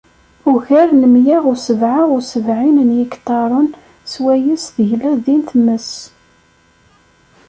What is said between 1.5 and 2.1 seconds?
u sebεa